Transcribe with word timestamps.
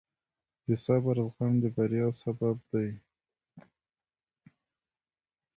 د 0.65 0.67
صبر 0.85 1.17
زغم 1.25 1.53
د 1.61 1.65
بریا 1.75 2.07
سبب 2.21 2.57
دی. 2.71 2.89